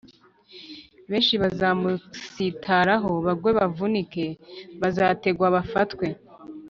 [1.09, 4.25] benshi bazamusitaraho bagwe bavunike,
[4.81, 6.05] bazategwa bafatwe